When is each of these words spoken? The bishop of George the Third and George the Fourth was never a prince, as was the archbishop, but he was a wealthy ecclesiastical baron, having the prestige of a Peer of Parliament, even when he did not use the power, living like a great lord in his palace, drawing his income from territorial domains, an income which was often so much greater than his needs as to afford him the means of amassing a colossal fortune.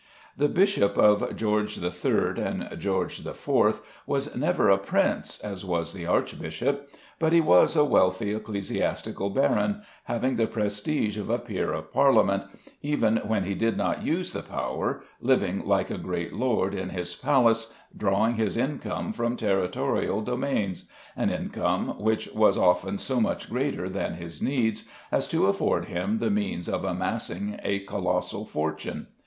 The 0.35 0.47
bishop 0.47 0.97
of 0.97 1.35
George 1.35 1.75
the 1.75 1.91
Third 1.91 2.39
and 2.39 2.67
George 2.79 3.19
the 3.19 3.35
Fourth 3.35 3.83
was 4.07 4.35
never 4.35 4.67
a 4.67 4.79
prince, 4.79 5.39
as 5.41 5.63
was 5.63 5.93
the 5.93 6.07
archbishop, 6.07 6.89
but 7.19 7.31
he 7.33 7.39
was 7.39 7.75
a 7.75 7.85
wealthy 7.85 8.33
ecclesiastical 8.33 9.29
baron, 9.29 9.83
having 10.05 10.37
the 10.37 10.47
prestige 10.47 11.19
of 11.19 11.29
a 11.29 11.37
Peer 11.37 11.71
of 11.71 11.93
Parliament, 11.93 12.45
even 12.81 13.17
when 13.17 13.43
he 13.43 13.53
did 13.53 13.77
not 13.77 14.01
use 14.01 14.33
the 14.33 14.41
power, 14.41 15.03
living 15.21 15.67
like 15.67 15.91
a 15.91 15.99
great 15.99 16.33
lord 16.33 16.73
in 16.73 16.89
his 16.89 17.13
palace, 17.13 17.71
drawing 17.95 18.37
his 18.37 18.57
income 18.57 19.13
from 19.13 19.35
territorial 19.37 20.21
domains, 20.21 20.89
an 21.15 21.29
income 21.29 21.89
which 21.99 22.27
was 22.33 22.57
often 22.57 22.97
so 22.97 23.21
much 23.21 23.51
greater 23.51 23.87
than 23.87 24.15
his 24.15 24.41
needs 24.41 24.87
as 25.11 25.27
to 25.27 25.45
afford 25.45 25.85
him 25.85 26.17
the 26.17 26.31
means 26.31 26.67
of 26.67 26.83
amassing 26.83 27.59
a 27.63 27.81
colossal 27.81 28.45
fortune. 28.47 29.05